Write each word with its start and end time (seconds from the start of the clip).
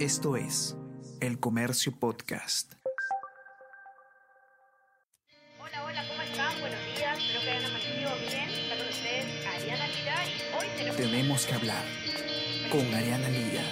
Esto 0.00 0.34
es 0.34 0.78
El 1.20 1.38
Comercio 1.38 1.92
Podcast. 1.92 2.72
Hola, 5.58 5.84
hola, 5.84 6.08
¿cómo 6.08 6.22
están? 6.22 6.58
Buenos 6.58 6.80
días, 6.96 7.18
espero 7.18 7.40
que 7.42 7.50
hayan 7.50 7.64
amanecido 7.66 8.10
bien. 8.16 8.48
Está 8.48 8.76
con 8.78 8.88
ustedes 8.88 9.46
Ariana 9.46 9.88
Lira 9.88 10.26
y 10.26 10.56
hoy 10.56 10.66
tenemos... 10.78 10.96
Tenemos 10.96 11.44
que 11.46 11.52
hablar 11.52 11.84
con 12.72 12.94
Ariana 12.94 13.28
Lira. 13.28 13.62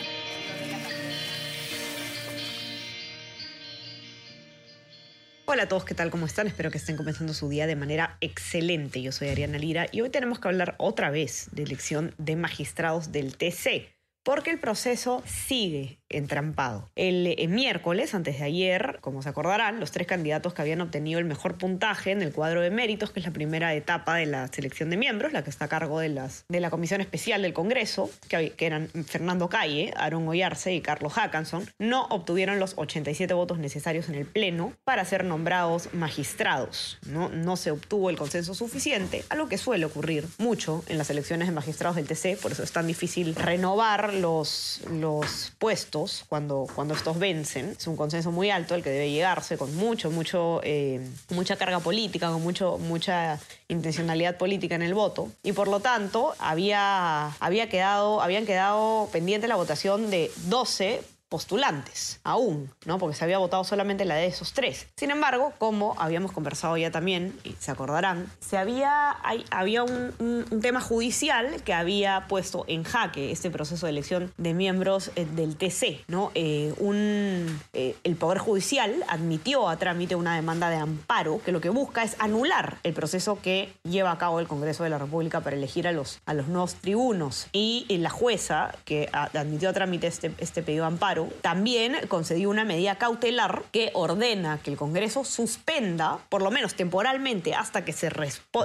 Hola 5.47 5.63
a 5.63 5.69
todos, 5.69 5.87
¿qué 5.87 5.95
tal? 5.95 6.11
¿Cómo 6.11 6.27
están? 6.27 6.47
Espero 6.47 6.71
que 6.71 6.77
estén 6.77 6.99
comenzando 6.99 7.33
su 7.33 7.49
día 7.49 7.67
de 7.67 7.75
manera 7.75 8.19
excelente. 8.21 9.01
Yo 9.01 9.13
soy 9.13 9.29
Ariana 9.29 9.57
Lira 9.57 9.87
y 9.93 10.03
hoy 10.03 10.11
tenemos 10.11 10.41
que 10.41 10.49
hablar 10.49 10.75
otra 10.77 11.09
vez 11.09 11.49
de 11.53 11.63
elección 11.63 12.15
de 12.19 12.37
magistrados 12.37 13.13
del 13.13 13.39
TC, 13.39 13.97
porque 14.23 14.51
el 14.51 14.61
proceso 14.61 15.23
sigue 15.25 15.98
entrampado. 16.11 16.91
El, 16.97 17.27
eh, 17.27 17.49
miércoles, 17.49 18.15
antes 18.15 18.39
de 18.39 18.45
ayer, 18.45 18.99
como 19.01 19.23
se 19.23 19.29
acordarán, 19.29 19.81
los 19.81 19.91
tres 19.91 20.07
candidatos 20.07 20.55
que 20.55 20.63
habían 20.63 20.81
obtenido 20.81 21.19
el 21.19 21.25
mejor 21.25 21.59
puntaje 21.59 22.13
en 22.13 22.23
el 22.23 22.33
cuadro 22.33 22.61
de 22.61 22.71
méritos, 22.71 23.11
que 23.11 23.21
es 23.21 23.27
la 23.27 23.33
primera 23.33 23.75
etapa 23.75 24.17
de 24.17 24.27
la 24.27 24.49
selección 24.49 24.91
de 24.91 24.97
miembros, 24.97 25.33
la 25.33 25.45
que 25.45 25.51
está 25.51 25.67
a 25.67 25.69
cargo 25.69 26.01
de, 26.01 26.09
las, 26.09 26.45
de 26.49 26.61
la 26.61 26.71
Comisión 26.71 27.01
Especial 27.01 27.43
del 27.43 27.53
Congreso, 27.53 28.11
que, 28.29 28.55
eran 28.59 28.89
Fernando 29.07 29.49
Calle, 29.49 29.93
Aaron 29.97 30.27
Oyarce 30.29 30.75
y 30.75 30.81
Carlos 30.81 31.13
Hackanson, 31.15 31.65
no 31.79 32.07
obtuvieron 32.07 32.59
los 32.59 32.75
87 32.77 33.33
votos 33.35 33.59
necesarios 33.59 34.09
en 34.09 34.15
el 34.15 34.27
Pleno 34.27 34.73
para 34.85 35.05
ser 35.05 35.25
nombrados 35.25 35.93
magistrados. 35.95 36.99
No, 37.07 37.29
no 37.29 37.57
se 37.57 37.71
obtuvo 37.71 38.11
el 38.11 38.17
consenso 38.17 38.55
suficiente, 38.55 39.25
a 39.29 39.37
lo 39.37 39.49
que 39.49 39.59
suele 39.59 39.85
ocurrir 39.85 40.27
mucho 40.39 40.85
en 40.89 40.99
las 40.99 41.11
elecciones 41.11 41.49
de 41.49 41.55
magistrados 41.55 41.97
del 41.97 42.07
TC, 42.07 42.41
por 42.41 42.53
eso 42.53 42.63
es 42.63 42.73
tan 42.73 42.87
difícil 42.87 43.35
renovar 43.35 44.15
los, 44.15 44.81
los 44.91 45.53
puestos 45.59 45.98
cuando, 46.29 46.67
cuando 46.75 46.95
estos 46.95 47.19
vencen. 47.19 47.75
Es 47.79 47.87
un 47.87 47.97
consenso 47.97 48.31
muy 48.31 48.51
alto 48.51 48.75
el 48.75 48.83
que 48.83 48.91
debe 48.91 49.11
llegarse 49.11 49.57
con 49.57 49.75
mucho, 49.77 50.11
mucho, 50.11 50.61
eh, 50.63 51.01
mucha 51.31 51.57
carga 51.57 51.81
política, 51.81 52.31
con 52.31 52.43
mucho, 52.43 52.79
mucha 52.79 53.39
intencionalidad 53.69 54.37
política 54.37 54.75
en 54.75 54.83
el 54.83 54.95
voto. 54.95 55.29
Y 55.43 55.53
por 55.53 55.69
lo 55.69 55.81
tanto, 55.81 56.35
había, 56.39 57.29
había 57.41 57.69
quedado, 57.69 58.21
habían 58.23 58.47
quedado 58.47 59.09
pendiente 59.13 59.49
la 59.49 59.57
votación 59.57 60.11
de 60.11 60.31
12 60.47 61.03
postulantes 61.29 62.21
aún, 62.25 62.71
¿no? 62.87 62.99
Porque 62.99 63.17
se 63.17 63.25
había 63.25 63.39
votado 63.39 63.65
solamente 63.65 64.05
la 64.05 64.15
de 64.15 64.27
esos 64.27 64.53
tres. 64.53 64.87
Sin 64.97 65.11
embargo, 65.11 65.53
como 65.59 65.95
habíamos 65.99 66.33
conversado 66.33 66.77
ya 66.77 66.91
también, 66.91 67.39
y 67.45 67.53
se 67.59 67.71
acordarán, 67.71 68.31
se 68.41 68.57
había, 68.57 69.17
había 69.51 69.85
un, 69.85 70.15
tema 70.63 70.81
judicial 70.81 71.63
que 71.65 71.73
había 71.73 72.27
puesto 72.29 72.65
en 72.69 72.83
jaque 72.83 73.31
este 73.31 73.51
proceso 73.51 73.87
de 73.87 73.91
elección 73.91 74.33
de 74.37 74.55
miembros 74.55 75.11
eh, 75.17 75.25
del 75.25 75.57
TC, 75.57 76.05
¿no? 76.09 76.31
Eh, 76.35 76.75
un, 76.79 77.61
eh, 77.73 77.88
el 78.09 78.17
Poder 78.17 78.39
Judicial 78.39 79.05
admitió 79.07 79.69
a 79.69 79.77
trámite 79.77 80.17
una 80.17 80.35
demanda 80.35 80.71
de 80.71 80.77
amparo 80.77 81.43
que 81.45 81.53
lo 81.53 81.61
que 81.61 81.69
busca 81.69 82.03
es 82.03 82.17
anular 82.19 82.79
el 82.83 82.95
proceso 82.95 83.39
que 83.43 83.75
lleva 83.85 84.11
a 84.11 84.17
cabo 84.17 84.41
el 84.41 84.49
Congreso 84.49 84.83
de 84.83 84.89
la 84.89 84.97
República 84.97 85.43
para 85.43 85.57
elegir 85.57 85.87
a 85.87 85.93
los, 85.93 86.21
a 86.25 86.33
los 86.33 86.49
nuevos 86.49 86.77
tribunos. 86.77 87.49
Y 87.53 87.85
la 87.99 88.09
jueza 88.09 88.75
que 88.87 89.11
admitió 89.13 89.69
a 89.69 89.73
trámite 89.75 90.07
este, 90.07 90.33
este 90.39 90.63
pedido 90.63 90.85
de 90.85 90.89
amparo 90.89 91.29
también 91.43 91.99
concedió 92.09 92.49
una 92.49 92.65
medida 92.65 92.97
cautelar 92.97 93.65
que 93.73 93.91
ordena 93.93 94.59
que 94.63 94.71
el 94.71 94.79
Congreso 94.79 95.25
suspenda, 95.25 96.19
por 96.31 96.41
lo 96.41 96.51
menos 96.51 96.75
temporalmente, 96.75 97.55
hasta 97.55 97.85
que 97.85 97.93
se, 97.93 98.11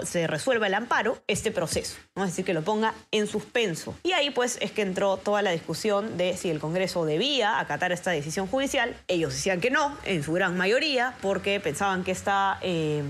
se 0.06 0.28
resuelva 0.28 0.68
el 0.68 0.74
amparo, 0.74 1.18
este 1.28 1.52
proceso. 1.52 1.98
¿no? 2.16 2.24
Es 2.24 2.32
decir, 2.32 2.46
que 2.46 2.54
lo 2.54 2.64
ponga 2.64 2.94
en 3.12 3.28
suspenso. 3.28 3.94
Y 4.04 4.14
ahí 4.14 4.30
pues 4.30 4.58
es 4.62 4.72
que 4.72 4.84
entró 4.84 5.18
toda 5.18 5.42
la 5.42 5.52
discusión 5.52 6.16
de 6.16 6.38
si 6.38 6.50
el 6.50 6.60
Congreso 6.60 7.04
debía 7.04 7.60
acatar 7.60 7.92
esta 7.92 8.12
decisión 8.12 8.48
judicial. 8.48 8.96
Ellos 9.10 9.33
decían 9.34 9.60
que 9.60 9.70
no, 9.70 9.98
en 10.06 10.24
su 10.24 10.34
gran 10.34 10.58
mayoría, 10.58 11.16
porque 11.22 11.60
pensaban 11.60 12.04
que 12.04 12.12
esta, 12.12 12.60
eh, 12.62 13.04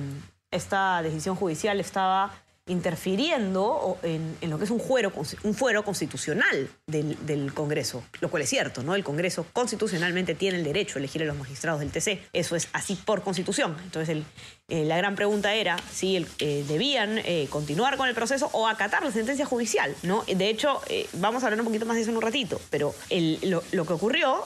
esta 0.52 1.02
decisión 1.02 1.36
judicial 1.36 1.80
estaba 1.80 2.34
interfiriendo 2.66 3.98
en, 4.04 4.38
lo 4.50 4.58
que 4.58 4.64
es 4.64 4.72
un 4.72 4.80
fuero, 4.80 5.12
un 5.44 5.54
fuero 5.54 5.84
constitucional 5.84 6.70
del, 6.88 7.54
Congreso, 7.54 8.04
lo 8.22 8.30
cual 8.30 8.44
es 8.44 8.50
cierto, 8.50 8.84
¿no? 8.84 8.96
El 8.96 9.04
Congreso 9.04 9.46
constitucionalmente 9.52 10.34
tiene 10.34 10.58
el 10.58 10.64
derecho 10.64 10.98
a 10.98 11.00
elegir 11.00 11.24
a 11.24 11.26
los 11.26 11.38
magistrados 11.38 11.82
del 11.82 11.92
TC, 11.92 12.30
eso 12.32 12.56
es 12.56 12.70
así 12.72 12.96
por 12.96 13.22
constitución. 13.22 13.76
Entonces 13.84 14.24
eh, 14.70 14.86
la 14.86 14.96
gran 14.96 15.16
pregunta 15.16 15.54
era 15.54 15.76
si 15.92 16.26
eh, 16.40 16.64
debían 16.66 17.18
eh, 17.18 17.48
continuar 17.50 17.98
con 17.98 18.08
el 18.08 18.16
proceso 18.16 18.50
o 18.54 18.66
acatar 18.66 19.04
la 19.04 19.12
sentencia 19.12 19.46
judicial, 19.46 19.94
¿no? 20.04 20.24
De 20.26 20.50
hecho, 20.50 20.80
vamos 21.14 21.44
a 21.44 21.48
hablar 21.48 21.60
un 21.60 21.66
poquito 21.66 21.86
más 21.86 21.98
de 21.98 22.04
eso 22.04 22.12
en 22.12 22.16
un 22.16 22.22
ratito, 22.22 22.62
pero 22.70 22.96
lo, 23.42 23.86
que 23.86 23.94
ocurrió, 23.94 24.42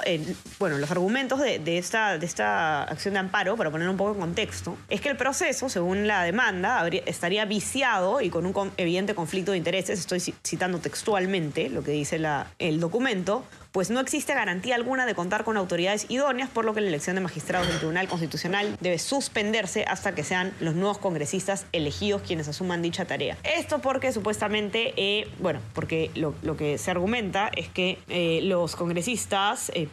bueno, 0.57 0.79
los 0.79 0.89
argumentos 0.89 1.39
de, 1.39 1.77
esta, 1.77 2.17
de 2.17 2.25
esta 2.25 2.81
acción 2.83 3.13
de 3.13 3.19
amparo, 3.19 3.55
para 3.57 3.69
poner 3.69 3.87
un 3.87 3.95
poco 3.95 4.13
en 4.13 4.19
contexto, 4.19 4.75
es 4.89 5.01
que 5.01 5.09
el 5.09 5.17
proceso, 5.17 5.69
según 5.69 6.07
la 6.07 6.23
demanda, 6.23 6.87
estaría 7.05 7.45
viciado 7.45 8.19
y 8.19 8.31
con 8.31 8.47
un 8.47 8.71
evidente 8.77 9.13
conflicto 9.13 9.51
de 9.51 9.59
intereses, 9.59 9.99
estoy 9.99 10.19
citando 10.19 10.79
textualmente 10.79 11.69
lo 11.69 11.83
que 11.83 11.91
dice 11.91 12.19
el 12.57 12.79
documento, 12.79 13.45
pues 13.77 13.91
no 13.91 13.99
existe 13.99 14.33
garantía 14.33 14.73
alguna 14.73 15.05
de 15.05 15.13
contar 15.13 15.43
con 15.43 15.55
autoridades 15.55 16.07
idóneas, 16.09 16.49
por 16.49 16.65
lo 16.65 16.73
que 16.73 16.81
la 16.81 16.87
elección 16.87 17.15
de 17.15 17.21
magistrados 17.21 17.67
del 17.67 17.77
Tribunal 17.77 18.07
Constitucional 18.07 18.75
debe 18.81 18.97
suspenderse 18.97 19.85
hasta 19.87 20.15
que 20.15 20.23
sean 20.23 20.51
los 20.59 20.73
nuevos 20.73 20.97
congresistas 20.97 21.67
elegidos 21.71 22.23
quienes 22.23 22.47
asuman 22.47 22.81
dicha 22.81 23.05
tarea. 23.05 23.37
Esto 23.43 23.77
porque 23.77 24.11
supuestamente, 24.11 24.95
eh, 24.97 25.29
bueno, 25.37 25.59
porque 25.75 26.09
lo, 26.15 26.33
que 26.57 26.79
se 26.79 26.89
argumenta 26.89 27.51
es 27.55 27.69
que 27.69 27.99
eh, 28.09 28.39
los 28.41 28.75
congresistas 28.75 29.71
eh, 29.75 29.87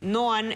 no 0.00 0.34
han 0.34 0.50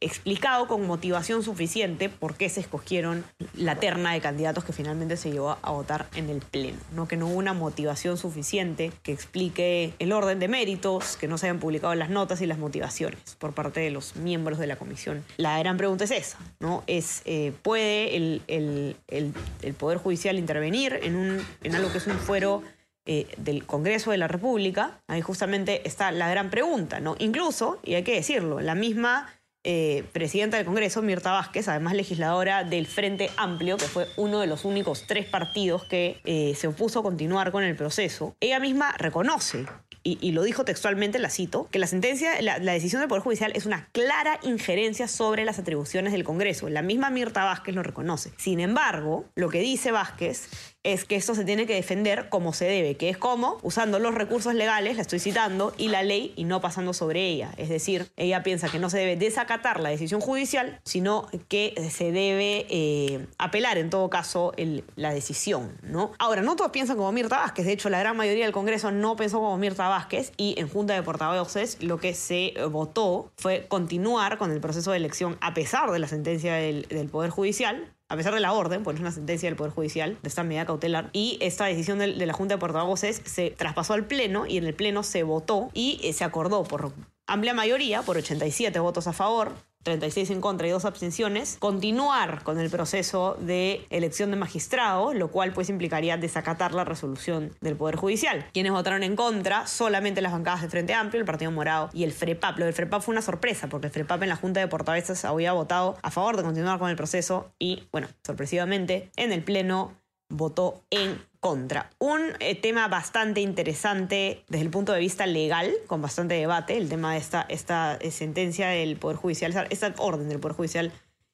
explicado 0.00 0.68
con 0.68 0.86
motivación 0.86 1.42
suficiente 1.42 2.10
por 2.10 2.36
qué 2.36 2.48
se 2.48 2.60
escogieron 2.60 3.24
la 3.54 3.74
terna 3.74 4.12
de 4.12 4.20
candidatos 4.20 4.62
que 4.62 4.72
finalmente 4.72 5.16
se 5.16 5.32
llevó 5.32 5.58
a 5.60 5.70
votar 5.72 6.06
en 6.14 6.30
el 6.30 6.42
Pleno, 6.42 6.78
¿no? 6.92 7.08
que 7.08 7.16
no 7.16 7.26
hubo 7.26 7.38
una 7.38 7.54
motivación 7.54 8.16
suficiente 8.18 8.92
que 9.02 9.10
explique 9.10 9.94
el 9.98 10.12
orden 10.12 10.38
de 10.38 10.46
méritos, 10.46 11.16
que 11.16 11.26
no 11.26 11.38
se 11.38 11.46
hayan 11.46 11.58
publicado 11.58 11.92
las 11.96 12.03
notas 12.10 12.40
y 12.40 12.46
las 12.46 12.58
motivaciones 12.58 13.36
por 13.38 13.52
parte 13.52 13.80
de 13.80 13.90
los 13.90 14.16
miembros 14.16 14.58
de 14.58 14.66
la 14.66 14.76
comisión. 14.76 15.24
La 15.36 15.58
gran 15.58 15.76
pregunta 15.76 16.04
es 16.04 16.10
esa, 16.10 16.38
¿no? 16.60 16.82
Es, 16.86 17.22
eh, 17.24 17.52
¿puede 17.62 18.16
el, 18.16 18.42
el, 18.48 18.96
el, 19.08 19.74
Poder 19.74 19.98
Judicial 19.98 20.38
intervenir 20.38 20.98
en, 21.02 21.16
un, 21.16 21.46
en 21.62 21.74
algo 21.74 21.90
que 21.92 21.98
es 21.98 22.06
un 22.06 22.18
fuero 22.18 22.62
eh, 23.06 23.26
del 23.36 23.64
Congreso 23.66 24.10
de 24.10 24.18
la 24.18 24.28
República? 24.28 25.00
Ahí 25.08 25.20
justamente 25.20 25.86
está 25.86 26.12
la 26.12 26.28
gran 26.28 26.50
pregunta, 26.50 27.00
¿no? 27.00 27.16
Incluso, 27.18 27.78
y 27.82 27.94
hay 27.94 28.02
que 28.02 28.14
decirlo, 28.14 28.60
la 28.60 28.74
misma... 28.74 29.32
Eh, 29.66 30.04
presidenta 30.12 30.58
del 30.58 30.66
Congreso, 30.66 31.00
Mirta 31.00 31.32
Vázquez, 31.32 31.68
además 31.68 31.94
legisladora 31.94 32.64
del 32.64 32.86
Frente 32.86 33.30
Amplio, 33.38 33.78
que 33.78 33.86
fue 33.86 34.06
uno 34.18 34.40
de 34.40 34.46
los 34.46 34.66
únicos 34.66 35.06
tres 35.06 35.24
partidos 35.24 35.84
que 35.84 36.20
se 36.54 36.66
opuso 36.68 37.00
a 37.00 37.02
continuar 37.02 37.50
con 37.50 37.64
el 37.64 37.74
proceso, 37.74 38.36
ella 38.40 38.60
misma 38.60 38.92
reconoce 38.98 39.64
y, 40.06 40.32
lo 40.32 40.42
dijo 40.42 40.66
textualmente, 40.66 41.18
la 41.18 41.30
cito, 41.30 41.68
que 41.70 41.78
la 41.78 41.86
sentencia, 41.86 42.40
la, 42.42 42.58
decisión 42.58 43.00
del 43.00 43.08
Poder 43.08 43.22
Judicial 43.22 43.52
es 43.54 43.64
una 43.64 43.88
clara 43.92 44.38
injerencia 44.42 45.08
sobre 45.08 45.46
las 45.46 45.58
atribuciones 45.58 46.12
del 46.12 46.24
Congreso. 46.24 46.68
La 46.68 46.82
misma 46.82 47.08
Mirta 47.08 47.42
Vázquez 47.44 47.74
lo 47.74 47.82
reconoce. 47.82 48.32
Sin 48.36 48.60
embargo, 48.60 49.24
lo 49.34 49.48
que 49.48 49.60
dice 49.60 49.92
Vázquez 49.92 50.50
es 50.82 51.06
que 51.06 51.16
esto 51.16 51.34
se 51.34 51.46
tiene 51.46 51.66
que 51.66 51.74
defender 51.74 52.28
como 52.28 52.52
se 52.52 52.66
debe, 52.66 52.96
que 52.98 53.08
es 53.08 53.16
como 53.16 53.56
usando 53.62 53.98
los 53.98 54.14
recursos 54.14 54.54
legales, 54.54 54.96
la 54.96 55.02
estoy 55.02 55.18
citando, 55.18 55.72
y 55.78 55.88
la 55.88 56.02
ley 56.02 56.34
y 56.36 56.44
no 56.44 56.60
pasando 56.60 56.92
sobre 56.92 57.26
ella. 57.26 57.54
Es 57.56 57.70
decir, 57.70 58.12
ella 58.16 58.42
piensa 58.42 58.68
que 58.68 58.78
no 58.78 58.90
se 58.90 58.98
debe 58.98 59.16
desacatar 59.16 59.80
la 59.80 59.88
decisión 59.88 60.20
judicial, 60.20 60.80
sino 60.84 61.26
que 61.48 61.72
se 61.90 62.12
debe 62.12 62.66
eh, 62.68 63.26
apelar 63.38 63.78
en 63.78 63.88
todo 63.88 64.10
caso 64.10 64.52
la 64.96 65.14
decisión. 65.14 65.78
¿no? 65.82 66.12
Ahora, 66.18 66.42
no 66.42 66.56
todos 66.56 66.72
piensan 66.72 66.98
como 66.98 67.10
Mirta 67.12 67.38
Vázquez, 67.38 67.64
de 67.64 67.72
hecho 67.72 67.88
la 67.88 67.98
gran 67.98 68.18
mayoría 68.18 68.44
del 68.44 68.52
Congreso 68.52 68.90
no 68.90 69.16
pensó 69.16 69.38
como 69.38 69.56
Mirta 69.56 69.88
Vázquez 69.88 69.93
y 70.36 70.54
en 70.58 70.68
Junta 70.68 70.94
de 70.94 71.02
Portavoces 71.02 71.82
lo 71.82 71.98
que 71.98 72.14
se 72.14 72.54
votó 72.70 73.30
fue 73.36 73.66
continuar 73.68 74.38
con 74.38 74.50
el 74.50 74.60
proceso 74.60 74.90
de 74.90 74.96
elección 74.96 75.36
a 75.40 75.54
pesar 75.54 75.90
de 75.90 75.98
la 75.98 76.08
sentencia 76.08 76.54
del, 76.54 76.82
del 76.88 77.08
Poder 77.08 77.30
Judicial, 77.30 77.94
a 78.08 78.16
pesar 78.16 78.34
de 78.34 78.40
la 78.40 78.52
orden, 78.52 78.82
pues 78.82 78.96
es 78.96 79.00
una 79.00 79.12
sentencia 79.12 79.48
del 79.48 79.56
Poder 79.56 79.72
Judicial 79.72 80.18
de 80.22 80.28
esta 80.28 80.44
medida 80.44 80.66
cautelar, 80.66 81.10
y 81.12 81.38
esta 81.40 81.66
decisión 81.66 81.98
de, 81.98 82.08
la 82.08 82.32
Junta 82.32 82.54
de 82.54 82.60
Portavoces 82.60 83.22
se 83.24 83.50
traspasó 83.50 83.94
al 83.94 84.04
Pleno 84.04 84.46
y 84.46 84.58
en 84.58 84.64
el 84.64 84.74
Pleno 84.74 85.02
se 85.02 85.22
votó 85.22 85.70
y 85.74 86.00
eh, 86.02 86.12
se 86.12 86.24
acordó 86.24 86.64
por 86.64 86.92
amplia 87.26 87.54
mayoría, 87.54 88.02
por 88.02 88.16
87 88.16 88.78
votos 88.80 89.06
a 89.06 89.12
favor, 89.12 89.52
36 89.84 90.30
en 90.30 90.40
contra 90.40 90.66
y 90.66 90.70
dos 90.70 90.84
abstenciones, 90.84 91.56
continuar 91.60 92.42
con 92.42 92.58
el 92.58 92.70
proceso 92.70 93.36
de 93.38 93.86
elección 93.90 94.30
de 94.30 94.36
magistrados, 94.36 95.14
lo 95.14 95.30
cual 95.30 95.52
pues 95.52 95.68
implicaría 95.68 96.16
desacatar 96.16 96.74
la 96.74 96.84
resolución 96.84 97.52
del 97.60 97.76
Poder 97.76 97.96
Judicial. 97.96 98.46
Quienes 98.52 98.72
votaron 98.72 99.02
en 99.02 99.14
contra, 99.14 99.66
solamente 99.66 100.20
las 100.20 100.32
bancadas 100.32 100.62
de 100.62 100.68
Frente 100.68 100.94
Amplio, 100.94 101.20
el 101.20 101.26
Partido 101.26 101.50
Morado 101.50 101.90
y 101.92 102.04
el 102.04 102.12
FREPAP. 102.12 102.58
Lo 102.58 102.64
del 102.64 102.74
FREPAP 102.74 103.02
fue 103.02 103.12
una 103.12 103.22
sorpresa, 103.22 103.68
porque 103.68 103.86
el 103.86 103.92
FREPAP 103.92 104.22
en 104.22 104.28
la 104.30 104.36
Junta 104.36 104.60
de 104.60 104.68
Portavoces 104.68 105.24
había 105.24 105.52
votado 105.52 105.96
a 106.02 106.10
favor 106.10 106.36
de 106.36 106.42
continuar 106.42 106.78
con 106.78 106.90
el 106.90 106.96
proceso 106.96 107.52
y, 107.58 107.86
bueno, 107.92 108.08
sorpresivamente, 108.24 109.10
en 109.16 109.32
el 109.32 109.44
Pleno 109.44 109.92
votó 110.28 110.82
en 110.90 111.22
contra. 111.44 111.90
Un 111.98 112.22
eh, 112.40 112.54
tema 112.54 112.88
bastante 112.88 113.42
interesante 113.42 114.44
desde 114.48 114.64
el 114.64 114.70
punto 114.70 114.94
de 114.94 115.00
vista 115.00 115.26
legal, 115.26 115.70
con 115.86 116.00
bastante 116.00 116.36
debate, 116.36 116.78
el 116.78 116.88
tema 116.88 117.12
de 117.12 117.18
esta, 117.18 117.42
esta 117.50 117.96
eh, 117.96 118.10
sentencia 118.12 118.68
del 118.68 118.96
Poder 118.96 119.18
Judicial, 119.18 119.66
esta 119.68 119.92
orden 119.98 120.30
del 120.30 120.40
Poder 120.40 120.56
Judicial 120.56 120.90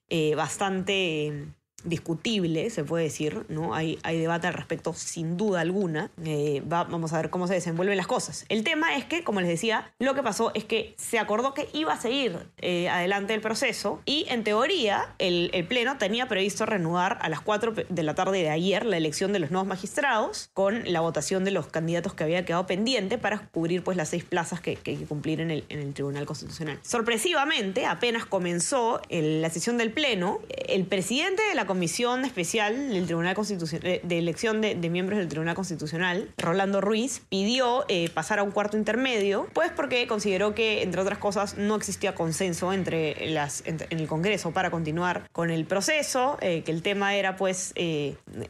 eh, 0.09 0.35
bastante 0.35 1.47
discutible, 1.85 2.71
se 2.71 2.85
puede 2.85 3.05
decir, 3.05 3.45
¿no? 3.49 3.75
Hay, 3.75 3.99
hay 4.03 4.19
debate 4.19 4.47
al 4.47 4.55
respecto 4.55 4.93
sin 4.95 5.37
duda 5.37 5.61
alguna. 5.61 6.11
Eh, 6.25 6.63
vamos 6.65 7.13
a 7.13 7.17
ver 7.17 7.31
cómo 7.31 7.47
se 7.47 7.55
desenvuelven 7.55 7.97
las 7.97 8.07
cosas. 8.07 8.45
El 8.49 8.65
tema 8.65 8.97
es 8.97 9.05
que, 9.05 9.25
como 9.25 9.41
les 9.41 9.49
decía, 9.49 9.93
lo 9.99 10.15
que 10.15 10.23
pasó 10.23 10.53
es 10.55 10.65
que 10.65 10.95
se 10.99 11.19
acordó 11.19 11.55
que 11.55 11.69
iba 11.73 11.93
a 11.93 12.01
seguir 12.01 12.39
eh, 12.59 12.89
adelante 12.89 13.35
el 13.35 13.41
proceso 13.41 14.01
y 14.05 14.27
en 14.29 14.45
teoría 14.45 15.15
el, 15.19 15.51
el, 15.53 15.67
Pleno 15.67 15.99
tenía 15.99 16.27
previsto 16.27 16.67
reanudar 16.67 17.19
a 17.21 17.29
las 17.29 17.41
4 17.41 17.75
de 17.89 18.03
la 18.03 18.15
tarde 18.15 18.43
de 18.43 18.51
ayer 18.51 18.85
la 18.85 18.97
elección 18.97 19.33
de 19.33 19.39
los 19.39 19.51
nuevos 19.51 19.69
magistrados 19.69 20.51
con 20.53 20.83
la 20.85 21.01
votación 21.01 21.45
de 21.45 21.53
los 21.53 21.69
candidatos 21.69 22.15
que 22.15 22.25
había 22.25 22.45
quedado 22.45 22.67
pendiente 22.67 23.19
para 23.19 23.49
cubrir 23.49 23.85
pues 23.85 23.97
las 23.97 24.09
seis 24.09 24.25
plazas 24.25 24.61
que, 24.61 24.71
hay 24.71 24.77
que 24.77 25.07
cumplir 25.07 25.41
en 25.41 25.51
el, 25.51 25.65
en 25.69 25.79
el 25.79 25.95
Tribunal 25.95 26.27
Constitucional. 26.27 26.79
Sorpresivamente, 26.83 27.87
apenas 27.87 28.27
comenzó 28.27 29.01
la 29.11 29.51
sesión 29.51 29.79
del 29.79 29.93
Pleno, 29.93 30.41
el 30.69 30.87
presidente 30.87 31.43
de 31.43 31.55
la 31.55 31.67
Comisión 31.71 32.25
Especial 32.25 32.91
del 32.91 33.07
Tribunal 33.07 33.37
Constitucional, 33.37 34.01
de 34.03 34.19
elección 34.19 34.61
de, 34.61 34.75
miembros 34.91 35.21
del 35.21 35.29
Tribunal 35.29 35.55
Constitucional, 35.55 36.29
Rolando 36.37 36.81
Ruiz, 36.81 37.23
pidió 37.29 37.85
eh, 37.87 38.11
pasar 38.13 38.41
a 38.41 38.43
un 38.43 38.51
cuarto 38.51 38.77
intermedio, 38.77 39.47
pues 39.53 39.71
porque 39.71 40.09
consideró 40.09 40.53
que, 40.53 40.83
entre 40.83 41.01
otras 41.01 41.19
cosas, 41.19 41.57
no 41.59 41.77
existía 41.77 42.17
consenso 42.17 42.73
entre 42.73 43.31
las, 43.31 43.63
entre, 43.67 43.87
en 43.91 44.01
el 44.01 44.09
Congreso 44.09 44.51
para 44.51 44.73
continuar 44.73 45.29
con 45.31 45.53
el 45.53 45.65
proceso, 45.65 46.39
eh, 46.41 46.65
que 46.65 46.73
el 46.73 46.83
tema 46.83 47.15
era, 47.15 47.37
pues, 47.37 47.73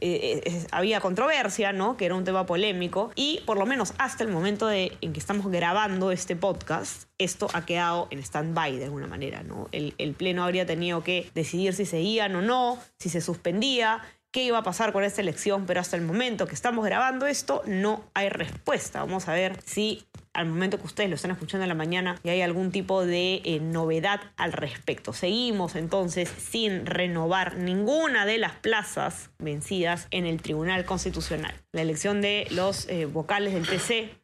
eh, 0.00 0.66
había 0.70 1.00
controversia, 1.00 1.72
¿no? 1.72 1.96
Que 1.96 2.06
era 2.06 2.14
un 2.14 2.24
tema 2.24 2.46
polémico, 2.46 3.10
y 3.14 3.40
por 3.46 3.58
lo 3.58 3.66
menos 3.66 3.94
hasta 3.98 4.24
el 4.24 4.30
momento 4.30 4.66
de, 4.66 4.92
en 5.00 5.12
que 5.12 5.20
estamos 5.20 5.50
grabando 5.50 6.12
este 6.12 6.36
podcast, 6.36 7.08
esto 7.18 7.48
ha 7.52 7.64
quedado 7.66 8.08
en 8.10 8.18
stand-by 8.18 8.78
de 8.78 8.84
alguna 8.84 9.06
manera, 9.06 9.42
¿no? 9.42 9.68
El, 9.72 9.94
el 9.98 10.14
Pleno 10.14 10.44
habría 10.44 10.66
tenido 10.66 11.02
que 11.02 11.30
decidir 11.34 11.74
si 11.74 11.86
seguían 11.86 12.34
o 12.36 12.42
no, 12.42 12.78
si 12.98 13.08
se 13.08 13.20
suspendía, 13.20 14.02
qué 14.30 14.44
iba 14.44 14.58
a 14.58 14.62
pasar 14.62 14.92
con 14.92 15.04
esta 15.04 15.20
elección, 15.20 15.66
pero 15.66 15.80
hasta 15.80 15.96
el 15.96 16.02
momento 16.02 16.46
que 16.46 16.54
estamos 16.54 16.84
grabando 16.84 17.26
esto 17.26 17.62
no 17.66 18.04
hay 18.14 18.28
respuesta. 18.28 19.00
Vamos 19.00 19.28
a 19.28 19.32
ver 19.32 19.58
si 19.64 20.06
al 20.32 20.46
momento 20.46 20.78
que 20.78 20.86
ustedes 20.86 21.10
lo 21.10 21.16
están 21.16 21.32
escuchando 21.32 21.64
en 21.64 21.68
la 21.68 21.74
mañana 21.74 22.18
y 22.22 22.28
hay 22.28 22.42
algún 22.42 22.70
tipo 22.70 23.04
de 23.04 23.42
eh, 23.44 23.58
novedad 23.60 24.20
al 24.36 24.52
respecto. 24.52 25.12
Seguimos 25.12 25.74
entonces 25.74 26.28
sin 26.28 26.86
renovar 26.86 27.56
ninguna 27.56 28.26
de 28.26 28.38
las 28.38 28.52
plazas 28.52 29.30
vencidas 29.38 30.06
en 30.10 30.26
el 30.26 30.40
Tribunal 30.40 30.84
Constitucional. 30.84 31.54
La 31.72 31.82
elección 31.82 32.20
de 32.20 32.46
los 32.50 32.88
eh, 32.88 33.06
vocales 33.06 33.54
del 33.54 33.66
TC 33.66 34.19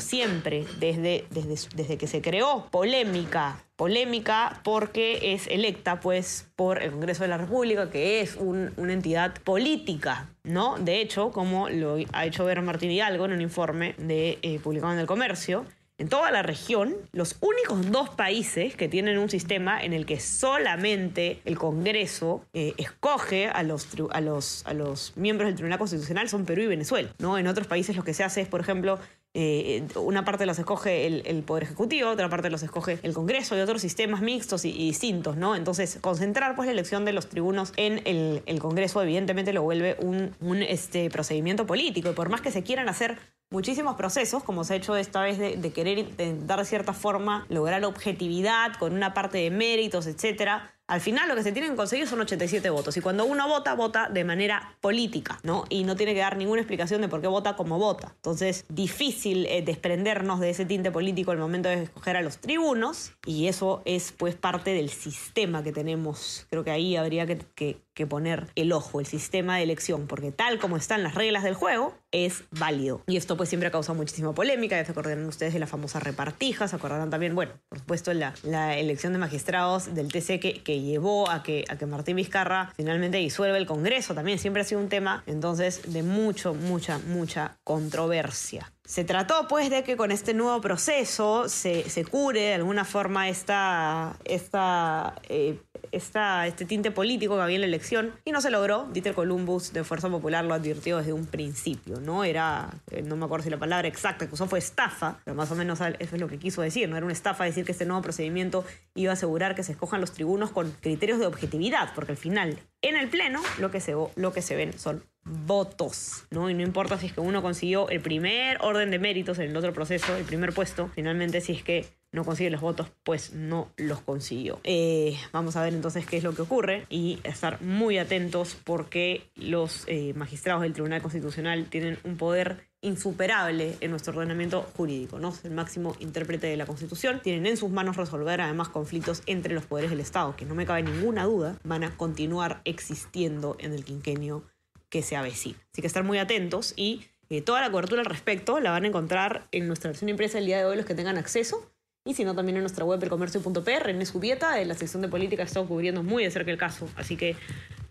siempre, 0.00 0.64
desde, 0.78 1.26
desde, 1.30 1.68
desde 1.74 1.98
que 1.98 2.06
se 2.06 2.22
creó, 2.22 2.68
polémica, 2.70 3.64
polémica 3.76 4.60
porque 4.64 5.34
es 5.34 5.46
electa 5.46 6.00
pues 6.00 6.48
por 6.56 6.82
el 6.82 6.90
Congreso 6.92 7.24
de 7.24 7.28
la 7.28 7.38
República, 7.38 7.90
que 7.90 8.20
es 8.20 8.36
un, 8.36 8.72
una 8.76 8.92
entidad 8.92 9.34
política, 9.42 10.30
¿no? 10.42 10.78
De 10.78 11.00
hecho, 11.00 11.30
como 11.30 11.68
lo 11.68 11.96
ha 12.12 12.26
hecho 12.26 12.44
ver 12.44 12.62
Martín 12.62 12.90
Hidalgo 12.90 13.26
en 13.26 13.32
un 13.32 13.40
informe 13.40 13.94
de, 13.98 14.38
eh, 14.42 14.58
publicado 14.58 14.92
en 14.92 14.98
el 14.98 15.06
Comercio, 15.06 15.66
en 15.96 16.08
toda 16.08 16.32
la 16.32 16.42
región, 16.42 16.96
los 17.12 17.36
únicos 17.40 17.92
dos 17.92 18.08
países 18.10 18.74
que 18.74 18.88
tienen 18.88 19.16
un 19.16 19.30
sistema 19.30 19.80
en 19.80 19.92
el 19.92 20.06
que 20.06 20.18
solamente 20.18 21.40
el 21.44 21.56
Congreso 21.56 22.44
eh, 22.52 22.74
escoge 22.78 23.46
a 23.46 23.62
los, 23.62 23.86
a, 24.10 24.20
los, 24.20 24.66
a 24.66 24.74
los 24.74 25.16
miembros 25.16 25.46
del 25.46 25.54
Tribunal 25.54 25.78
Constitucional 25.78 26.28
son 26.28 26.46
Perú 26.46 26.62
y 26.62 26.66
Venezuela. 26.66 27.14
¿no? 27.20 27.38
En 27.38 27.46
otros 27.46 27.68
países 27.68 27.94
lo 27.96 28.02
que 28.02 28.12
se 28.12 28.24
hace 28.24 28.40
es, 28.40 28.48
por 28.48 28.60
ejemplo, 28.60 28.98
eh, 29.36 29.84
una 29.96 30.24
parte 30.24 30.46
los 30.46 30.60
escoge 30.60 31.06
el, 31.06 31.42
Poder 31.42 31.64
Ejecutivo, 31.64 32.08
otra 32.08 32.28
parte 32.28 32.50
los 32.50 32.62
escoge 32.62 33.00
el 33.02 33.12
Congreso 33.12 33.56
y 33.56 33.60
otros 33.60 33.82
sistemas 33.82 34.20
mixtos 34.20 34.64
y, 34.64 34.72
distintos, 34.72 35.36
¿no? 35.36 35.56
Entonces, 35.56 35.98
concentrar 36.00 36.54
pues 36.54 36.66
la 36.66 36.72
elección 36.72 37.04
de 37.04 37.12
los 37.12 37.28
tribunos 37.28 37.72
en 37.76 38.00
el, 38.04 38.58
Congreso 38.60 39.02
evidentemente 39.02 39.52
lo 39.52 39.62
vuelve 39.62 39.96
un, 40.00 40.36
un 40.40 40.62
este, 40.62 41.10
procedimiento 41.10 41.66
político 41.66 42.10
y 42.10 42.12
por 42.12 42.28
más 42.28 42.40
que 42.40 42.52
se 42.52 42.62
quieran 42.62 42.88
hacer 42.88 43.18
muchísimos 43.50 43.96
procesos, 43.96 44.44
como 44.44 44.62
se 44.62 44.74
ha 44.74 44.76
hecho 44.76 44.96
esta 44.96 45.20
vez 45.20 45.38
de, 45.38 45.56
de 45.56 45.72
querer 45.72 45.98
intentar 45.98 46.60
de 46.60 46.64
cierta 46.64 46.92
forma 46.92 47.44
lograr 47.48 47.84
objetividad 47.84 48.74
con 48.78 48.94
una 48.94 49.14
parte 49.14 49.38
de 49.38 49.50
méritos, 49.50 50.06
etcétera, 50.06 50.73
al 50.86 51.00
final 51.00 51.28
lo 51.28 51.34
que 51.34 51.42
se 51.42 51.52
tienen 51.52 51.72
que 51.72 51.76
conseguir 51.76 52.06
son 52.06 52.20
87 52.20 52.68
votos. 52.70 52.96
Y 52.96 53.00
cuando 53.00 53.24
uno 53.24 53.48
vota, 53.48 53.74
vota 53.74 54.08
de 54.08 54.24
manera 54.24 54.76
política, 54.80 55.38
¿no? 55.42 55.64
Y 55.70 55.84
no 55.84 55.96
tiene 55.96 56.12
que 56.12 56.20
dar 56.20 56.36
ninguna 56.36 56.60
explicación 56.60 57.00
de 57.00 57.08
por 57.08 57.20
qué 57.20 57.26
vota 57.26 57.56
como 57.56 57.78
vota. 57.78 58.12
Entonces, 58.16 58.66
difícil 58.68 59.46
eh, 59.46 59.62
desprendernos 59.62 60.40
de 60.40 60.50
ese 60.50 60.66
tinte 60.66 60.90
político 60.90 61.30
al 61.30 61.38
momento 61.38 61.68
de 61.68 61.84
escoger 61.84 62.16
a 62.16 62.22
los 62.22 62.38
tribunos. 62.38 63.12
Y 63.24 63.48
eso 63.48 63.82
es, 63.86 64.12
pues, 64.12 64.34
parte 64.34 64.74
del 64.74 64.90
sistema 64.90 65.62
que 65.62 65.72
tenemos. 65.72 66.46
Creo 66.50 66.64
que 66.64 66.70
ahí 66.70 66.96
habría 66.96 67.26
que, 67.26 67.38
que, 67.54 67.78
que 67.94 68.06
poner 68.06 68.48
el 68.54 68.72
ojo, 68.72 69.00
el 69.00 69.06
sistema 69.06 69.56
de 69.56 69.62
elección, 69.62 70.06
porque 70.06 70.32
tal 70.32 70.58
como 70.58 70.76
están 70.76 71.02
las 71.02 71.14
reglas 71.14 71.44
del 71.44 71.54
juego, 71.54 71.94
es 72.14 72.44
válido. 72.52 73.02
Y 73.06 73.16
esto, 73.16 73.36
pues, 73.36 73.48
siempre 73.48 73.68
ha 73.68 73.72
causado 73.72 73.96
muchísima 73.96 74.32
polémica. 74.32 74.76
Ya 74.76 74.84
se 74.84 74.92
acordarán 74.92 75.24
ustedes 75.26 75.52
de 75.52 75.58
la 75.58 75.66
famosa 75.66 75.98
repartija, 76.00 76.68
se 76.68 76.76
acordarán 76.76 77.10
también, 77.10 77.34
bueno, 77.34 77.52
por 77.68 77.80
supuesto, 77.80 78.12
la, 78.14 78.34
elección 78.78 79.12
de 79.12 79.18
magistrados 79.18 79.94
del 79.94 80.12
TC 80.12 80.40
que, 80.40 80.62
que 80.62 80.80
llevó 80.80 81.28
a 81.30 81.42
que, 81.42 81.64
a 81.68 81.76
que 81.76 81.86
Martín 81.86 82.16
Vizcarra 82.16 82.72
finalmente 82.76 83.18
disuelva 83.18 83.58
el 83.58 83.66
Congreso. 83.66 84.14
También 84.14 84.38
siempre 84.38 84.62
ha 84.62 84.64
sido 84.64 84.80
un 84.80 84.88
tema, 84.88 85.22
entonces, 85.26 85.92
de 85.92 86.02
mucho, 86.02 86.54
mucha, 86.54 86.98
mucha 86.98 87.56
controversia. 87.64 88.70
Se 88.84 89.02
trató 89.02 89.48
pues 89.48 89.70
de 89.70 89.82
que 89.82 89.96
con 89.96 90.10
este 90.10 90.34
nuevo 90.34 90.60
proceso 90.60 91.48
se, 91.48 91.88
se 91.88 92.04
cure 92.04 92.40
de 92.40 92.54
alguna 92.54 92.84
forma 92.84 93.30
esta, 93.30 94.18
esta, 94.26 95.14
eh, 95.30 95.58
esta, 95.96 96.46
este 96.46 96.64
tinte 96.64 96.90
político 96.90 97.36
que 97.36 97.42
había 97.42 97.56
en 97.56 97.62
la 97.62 97.66
elección 97.66 98.12
y 98.24 98.32
no 98.32 98.40
se 98.40 98.50
logró. 98.50 98.88
Dieter 98.92 99.14
Columbus 99.14 99.72
de 99.72 99.84
Fuerza 99.84 100.08
Popular 100.08 100.44
lo 100.44 100.54
advirtió 100.54 100.98
desde 100.98 101.12
un 101.12 101.26
principio, 101.26 102.00
¿no? 102.00 102.24
Era, 102.24 102.70
eh, 102.90 103.02
no 103.02 103.16
me 103.16 103.24
acuerdo 103.24 103.44
si 103.44 103.50
la 103.50 103.58
palabra 103.58 103.88
exacta 103.88 104.26
que 104.26 104.34
usó 104.34 104.46
fue 104.46 104.58
estafa, 104.58 105.18
pero 105.24 105.34
más 105.34 105.50
o 105.50 105.54
menos 105.54 105.80
eso 105.80 106.14
es 106.14 106.20
lo 106.20 106.28
que 106.28 106.38
quiso 106.38 106.62
decir, 106.62 106.88
¿no? 106.88 106.96
Era 106.96 107.04
una 107.04 107.12
estafa 107.12 107.44
decir 107.44 107.64
que 107.64 107.72
este 107.72 107.86
nuevo 107.86 108.02
procedimiento 108.02 108.64
iba 108.94 109.10
a 109.10 109.14
asegurar 109.14 109.54
que 109.54 109.62
se 109.62 109.72
escojan 109.72 110.00
los 110.00 110.12
tribunos 110.12 110.50
con 110.50 110.70
criterios 110.80 111.18
de 111.18 111.26
objetividad, 111.26 111.92
porque 111.94 112.12
al 112.12 112.18
final 112.18 112.58
en 112.82 112.96
el 112.96 113.08
Pleno 113.08 113.40
lo 113.58 113.70
que 113.70 113.80
se, 113.80 113.94
lo 114.16 114.32
que 114.32 114.42
se 114.42 114.56
ven 114.56 114.78
son 114.78 115.02
votos, 115.24 116.26
¿no? 116.30 116.50
Y 116.50 116.54
no 116.54 116.62
importa 116.62 116.98
si 116.98 117.06
es 117.06 117.12
que 117.12 117.20
uno 117.20 117.40
consiguió 117.40 117.88
el 117.88 118.00
primer 118.00 118.58
orden 118.60 118.90
de 118.90 118.98
méritos 118.98 119.38
en 119.38 119.50
el 119.50 119.56
otro 119.56 119.72
proceso, 119.72 120.14
el 120.16 120.24
primer 120.24 120.52
puesto, 120.52 120.90
finalmente 120.94 121.40
si 121.40 121.52
es 121.52 121.62
que 121.62 121.86
no 122.14 122.24
consigue 122.24 122.48
los 122.48 122.60
votos, 122.60 122.86
pues 123.02 123.32
no 123.32 123.68
los 123.76 124.00
consiguió. 124.00 124.60
Eh, 124.62 125.18
vamos 125.32 125.56
a 125.56 125.62
ver 125.62 125.74
entonces 125.74 126.06
qué 126.06 126.16
es 126.16 126.22
lo 126.22 126.32
que 126.32 126.42
ocurre 126.42 126.86
y 126.88 127.18
estar 127.24 127.60
muy 127.60 127.98
atentos 127.98 128.56
porque 128.62 129.28
los 129.34 129.82
eh, 129.88 130.14
magistrados 130.14 130.62
del 130.62 130.72
Tribunal 130.72 131.02
Constitucional 131.02 131.66
tienen 131.68 131.98
un 132.04 132.16
poder 132.16 132.68
insuperable 132.82 133.76
en 133.80 133.90
nuestro 133.90 134.12
ordenamiento 134.12 134.62
jurídico, 134.76 135.18
¿no? 135.18 135.34
El 135.42 135.50
máximo 135.50 135.96
intérprete 135.98 136.46
de 136.46 136.56
la 136.56 136.66
Constitución. 136.66 137.20
Tienen 137.20 137.46
en 137.46 137.56
sus 137.56 137.70
manos 137.70 137.96
resolver 137.96 138.40
además 138.40 138.68
conflictos 138.68 139.22
entre 139.26 139.52
los 139.52 139.64
poderes 139.64 139.90
del 139.90 140.00
Estado, 140.00 140.36
que 140.36 140.44
no 140.44 140.54
me 140.54 140.66
cabe 140.66 140.84
ninguna 140.84 141.24
duda 141.24 141.58
van 141.64 141.82
a 141.82 141.96
continuar 141.96 142.60
existiendo 142.64 143.56
en 143.58 143.72
el 143.72 143.84
quinquenio 143.84 144.44
que 144.88 145.02
se 145.02 145.16
avecina. 145.16 145.58
Así 145.72 145.80
que 145.80 145.88
estar 145.88 146.04
muy 146.04 146.18
atentos 146.18 146.74
y 146.76 147.06
eh, 147.28 147.42
toda 147.42 147.60
la 147.60 147.70
cobertura 147.72 148.02
al 148.02 148.06
respecto 148.06 148.60
la 148.60 148.70
van 148.70 148.84
a 148.84 148.88
encontrar 148.88 149.48
en 149.50 149.66
nuestra 149.66 149.90
versión 149.90 150.10
impresa 150.10 150.38
el 150.38 150.46
día 150.46 150.58
de 150.58 150.66
hoy 150.66 150.76
los 150.76 150.86
que 150.86 150.94
tengan 150.94 151.16
acceso 151.16 151.73
y 152.06 152.12
si 152.12 152.24
no 152.24 152.34
también 152.34 152.56
en 152.56 152.62
nuestra 152.62 152.84
web 152.84 153.02
elcomercio.pr, 153.02 153.88
en 153.88 154.04
su 154.04 154.20
dieta, 154.20 154.60
en 154.60 154.68
la 154.68 154.74
sección 154.74 155.00
de 155.00 155.08
política 155.08 155.42
estamos 155.42 155.68
cubriendo 155.68 156.02
muy 156.02 156.22
de 156.22 156.30
cerca 156.30 156.50
el 156.50 156.58
caso, 156.58 156.86
así 156.96 157.16
que 157.16 157.34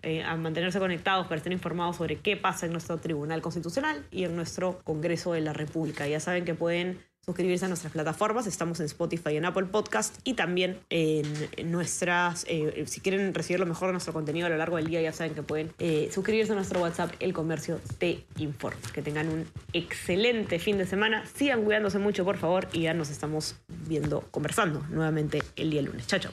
eh, 0.04 0.22
a 0.22 0.36
mantenerse 0.36 0.78
conectados 0.78 1.26
para 1.26 1.38
estar 1.38 1.52
informados 1.52 1.96
sobre 1.96 2.20
qué 2.20 2.38
pasa 2.38 2.68
en 2.68 2.74
nuestro 2.74 2.98
Tribunal 2.98 3.42
Constitucional 3.42 4.06
y 4.12 4.26
en 4.26 4.36
nuestro 4.36 4.82
Congreso 4.84 5.34
de 5.34 5.42
la 5.42 5.54
República. 5.54 6.08
Ya 6.08 6.20
saben 6.20 6.46
que 6.46 6.54
pueden 6.54 7.00
suscribirse 7.26 7.66
a 7.66 7.68
nuestras 7.68 7.94
plataformas. 7.94 8.48
Estamos 8.48 8.80
en 8.80 8.86
Spotify 8.88 9.32
y 9.32 9.38
en 9.38 9.46
Apple 9.46 9.66
Podcast 9.66 10.16
y 10.24 10.34
también 10.34 10.80
en, 10.90 11.26
nuestras, 11.72 12.46
eh, 12.50 12.84
si 12.88 13.02
quieren 13.02 13.34
recibir 13.34 13.60
lo 13.60 13.66
mejor 13.66 13.88
de 13.88 13.94
nuestro 13.94 14.14
contenido 14.14 14.48
a 14.48 14.50
lo 14.50 14.58
largo 14.58 14.78
del 14.78 14.88
día, 14.88 15.02
ya 15.02 15.14
saben 15.14 15.34
que 15.34 15.44
pueden 15.44 15.72
eh, 15.80 16.10
suscribirse 16.14 16.52
a 16.52 16.56
nuestro 16.56 16.82
WhatsApp, 16.82 17.14
El 17.20 17.34
Comercio 17.34 17.80
Te 17.98 18.26
Informa. 18.38 18.82
Que 18.94 19.02
tengan 19.02 19.30
un 19.30 19.48
excelente 19.72 20.60
fin 20.60 20.78
de 20.78 20.86
semana. 20.86 21.26
Sigan 21.26 21.64
cuidándose 21.64 22.00
mucho, 22.00 22.26
por 22.26 22.38
favor, 22.38 22.68
y 22.74 22.82
ya 22.82 22.94
nos 22.94 23.10
estamos 23.10 23.56
viendo, 23.88 24.22
conversando 24.32 24.86
nuevamente 24.90 25.42
el 25.56 25.70
día 25.70 25.82
lunes. 25.82 26.08
Chao, 26.08 26.20
chao. 26.20 26.32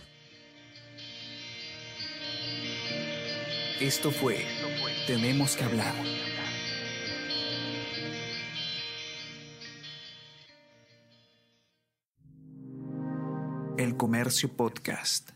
Esto 3.80 4.10
fue 4.10 4.44
Tenemos 5.06 5.56
que 5.56 5.64
hablar. 5.64 5.94
Comercio 14.00 14.48
Podcast. 14.48 15.30